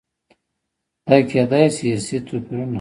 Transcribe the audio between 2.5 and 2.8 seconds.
هم وي.